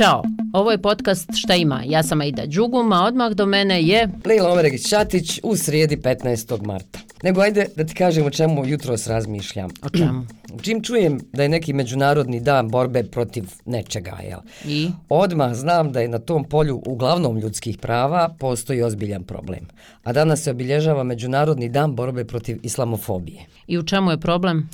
[0.00, 0.22] Ćao,
[0.52, 1.82] ovo je podcast Šta ima?
[1.86, 4.08] Ja sam Aida Đugum, a odmah do mene je...
[4.24, 6.66] Lila Omeregić-Čatić u srijedi 15.
[6.66, 6.98] marta.
[7.22, 9.70] Nego ajde da ti kažem o čemu jutro razmišljam.
[9.82, 10.26] O čemu?
[10.62, 14.38] Čim čujem da je neki međunarodni dan borbe protiv nečega, jel?
[14.64, 14.88] I?
[15.08, 19.68] Odmah znam da je na tom polju uglavnom ljudskih prava postoji ozbiljan problem.
[20.04, 23.40] A danas se obilježava međunarodni dan borbe protiv islamofobije.
[23.66, 24.68] I u čemu je problem?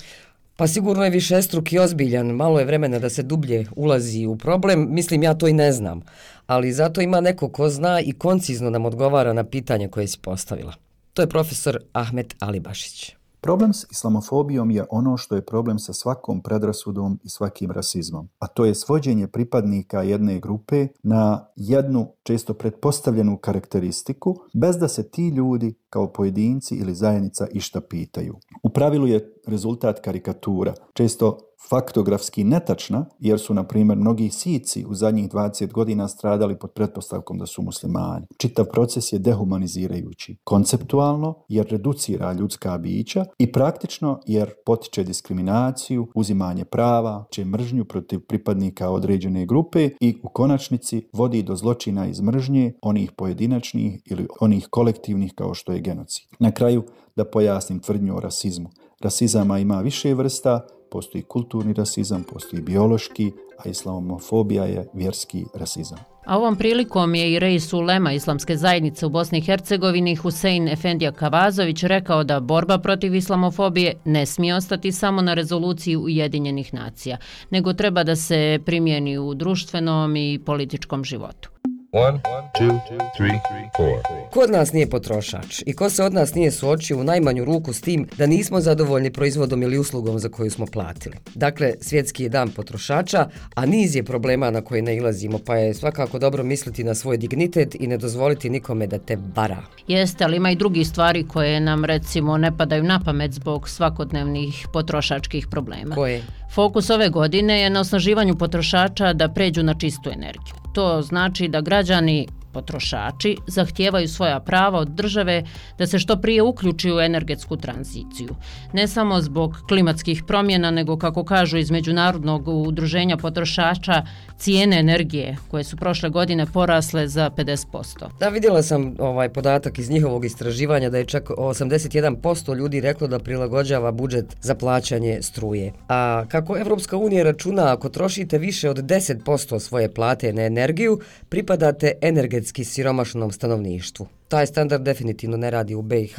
[0.56, 4.36] Pa sigurno je više struk i ozbiljan, malo je vremena da se dublje ulazi u
[4.36, 6.00] problem, mislim ja to i ne znam,
[6.46, 10.74] ali zato ima neko ko zna i koncizno nam odgovara na pitanje koje si postavila.
[11.12, 13.16] To je profesor Ahmet Alibašić.
[13.46, 18.46] Problem s islamofobijom je ono što je problem sa svakom predrasudom i svakim rasizmom, a
[18.46, 25.28] to je svođenje pripadnika jedne grupe na jednu često pretpostavljenu karakteristiku, bez da se ti
[25.28, 28.36] ljudi kao pojedinci ili zajednica išta pitaju.
[28.62, 31.38] U pravilu je rezultat karikatura, često
[31.70, 37.38] faktografski netačna, jer su, na primjer, mnogi sici u zadnjih 20 godina stradali pod pretpostavkom
[37.38, 38.26] da su muslimani.
[38.38, 46.64] Čitav proces je dehumanizirajući, konceptualno jer reducira ljudska bića i praktično jer potiče diskriminaciju, uzimanje
[46.64, 52.72] prava, će mržnju protiv pripadnika određene grupe i u konačnici vodi do zločina iz mržnje
[52.82, 56.26] onih pojedinačnih ili onih kolektivnih kao što je genocid.
[56.38, 56.84] Na kraju
[57.16, 58.70] da pojasnim tvrdnju o rasizmu.
[59.00, 60.66] Rasizama ima više vrsta,
[60.96, 65.98] postoji kulturni rasizam, postoji biološki, a islamofobija je vjerski rasizam.
[66.26, 71.12] A ovom prilikom je i rejs ulema islamske zajednice u Bosni i Hercegovini Husein Efendija
[71.12, 77.16] Kavazović rekao da borba protiv islamofobije ne smije ostati samo na rezoluciji Ujedinjenih nacija,
[77.50, 81.50] nego treba da se primijeni u društvenom i političkom životu.
[81.92, 82.20] One,
[82.58, 82.80] two,
[83.16, 83.40] three,
[83.76, 84.00] four.
[84.30, 87.72] Ko od nas nije potrošač i ko se od nas nije suočio u najmanju ruku
[87.72, 91.16] s tim da nismo zadovoljni proizvodom ili uslugom za koju smo platili?
[91.34, 96.18] Dakle, svjetski je dan potrošača, a niz je problema na koje nailazimo, pa je svakako
[96.18, 99.62] dobro misliti na svoj dignitet i ne dozvoliti nikome da te bara.
[99.88, 104.66] Jeste, ali ima i drugi stvari koje nam recimo ne padaju na pamet zbog svakodnevnih
[104.72, 105.94] potrošačkih problema.
[105.94, 106.22] Koje?
[106.56, 110.54] Fokus ove godine je na osnaživanju potrošača da pređu na čistu energiju.
[110.74, 115.42] To znači da građani potrošači zahtijevaju svoja prava od države
[115.78, 118.32] da se što prije uključi u energetsku tranziciju.
[118.72, 124.02] Ne samo zbog klimatskih promjena, nego kako kažu iz Međunarodnog udruženja potrošača,
[124.38, 128.08] cijene energije koje su prošle godine porasle za 50%.
[128.20, 133.18] Da, vidjela sam ovaj podatak iz njihovog istraživanja da je čak 81% ljudi reklo da
[133.18, 135.72] prilagođava budžet za plaćanje struje.
[135.88, 141.92] A kako Evropska unija računa ako trošite više od 10% svoje plate na energiju, pripadate
[142.02, 144.08] energetski energetski siromašnom stanovništvu.
[144.28, 146.18] Taj standard definitivno ne radi u BiH,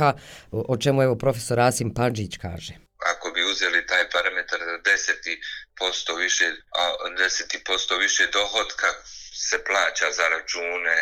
[0.52, 2.74] o čemu evo profesor Asim Panđić kaže.
[3.14, 6.46] Ako bi uzeli taj parametar 10% više,
[6.82, 6.84] a
[7.18, 8.88] 10% više dohodka
[9.50, 10.98] se plaća za račune,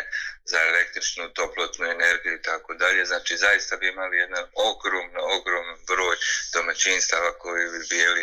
[0.50, 3.04] za električnu toplotnu energiju i tako dalje.
[3.04, 6.16] Znači zaista bi imali jedan ogromno, ogroman broj
[6.56, 8.22] domaćinstava koji bi bili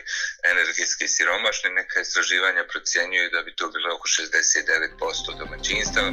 [0.51, 1.69] energetski siromašni.
[1.69, 6.09] Neka istraživanja procjenjuju da bi to bilo oko 69% domaćinstava.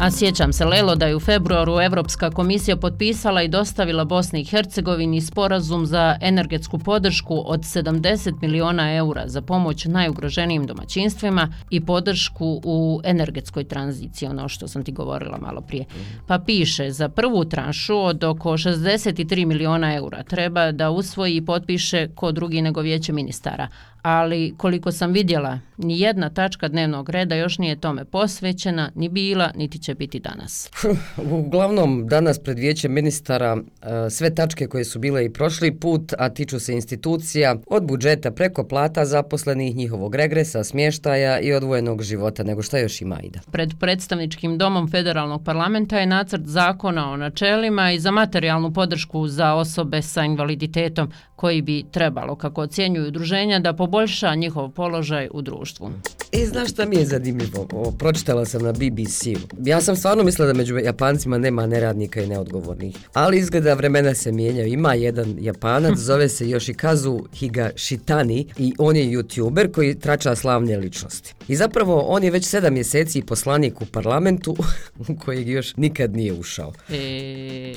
[0.00, 4.44] A sjećam se, Lelo, da je u februaru Evropska komisija potpisala i dostavila Bosni i
[4.44, 12.60] Hercegovini sporazum za energetsku podršku od 70 miliona eura za pomoć najugroženijim domaćinstvima i podršku
[12.64, 15.84] u energetskoj tranziciji, ono što sam ti govorila malo prije.
[16.26, 22.08] Pa piše, za prvu tranšu od oko 63 miliona eura treba da usvoji i potpiše
[22.14, 23.68] ko drugi nego vijeće ministara,
[24.02, 29.50] ali koliko sam vidjela, ni jedna tačka dnevnog reda još nije tome posvećena, ni bila,
[29.56, 30.70] niti će biti danas.
[31.46, 36.28] Uglavnom, danas pred vijećem ministara e, sve tačke koje su bile i prošli put, a
[36.28, 42.62] tiču se institucija, od budžeta preko plata zaposlenih, njihovog regresa, smještaja i odvojenog života, nego
[42.62, 43.40] šta još ima ida.
[43.52, 49.54] Pred predstavničkim domom federalnog parlamenta je nacrt zakona o načelima i za materijalnu podršku za
[49.54, 55.90] osobe sa invaliditetom koji bi trebalo, kako ocjenjuju udruženja, da poboljša njihov položaj u društvu.
[56.32, 57.68] I znaš šta mi je zanimljivo?
[57.72, 59.56] O, pročitala sam na BBC-u.
[59.64, 62.96] Ja sam stvarno mislila da među Japancima nema neradnika i neodgovornih.
[63.12, 64.72] Ali izgleda vremena se mijenjaju.
[64.72, 71.34] Ima jedan Japanac, zove se Yoshikazu Higashitani i on je youtuber koji trača slavne ličnosti.
[71.48, 74.56] I zapravo on je već sedam mjeseci poslanik u parlamentu
[75.08, 76.72] u kojeg još nikad nije ušao.
[76.90, 77.74] E...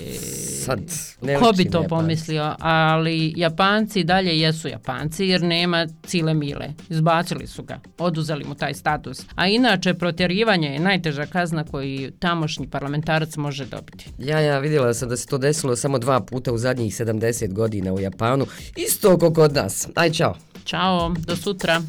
[0.66, 0.80] Sad,
[1.22, 1.90] ne Ko bi to Japanci.
[1.90, 2.56] pomislio?
[2.60, 6.74] Ali Japanci dalje jesu Japanci jer nema cile mile.
[6.90, 7.80] Izbacili su ga.
[7.98, 9.22] Oduzeli mu taj status.
[9.36, 14.06] A inače, protjerivanje je najteža kazna koji tamošnji parlamentarac može dobiti.
[14.18, 17.94] Ja, ja, vidjela sam da se to desilo samo dva puta u zadnjih 70 godina
[17.94, 18.46] u Japanu.
[18.76, 19.88] Isto kako kod nas.
[19.96, 20.36] Aj, čao.
[20.66, 21.82] Ćao, do sutra.